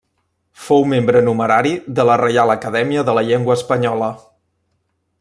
Fou 0.67 0.85
membre 0.93 1.21
numerari 1.27 1.75
de 1.99 2.07
la 2.11 2.17
Reial 2.23 2.57
Acadèmia 2.57 3.07
de 3.11 3.19
la 3.19 3.27
Llengua 3.31 3.59
Espanyola. 3.61 4.13